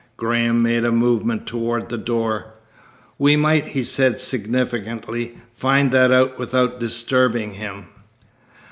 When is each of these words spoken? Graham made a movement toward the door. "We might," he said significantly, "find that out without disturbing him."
Graham 0.17 0.63
made 0.63 0.83
a 0.83 0.91
movement 0.91 1.45
toward 1.45 1.89
the 1.89 1.97
door. 1.99 2.55
"We 3.19 3.35
might," 3.35 3.67
he 3.67 3.83
said 3.83 4.19
significantly, 4.19 5.37
"find 5.55 5.91
that 5.91 6.11
out 6.11 6.39
without 6.39 6.79
disturbing 6.79 7.51
him." 7.51 7.85